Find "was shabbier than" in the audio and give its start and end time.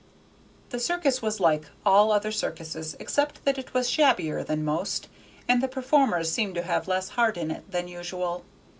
3.75-4.65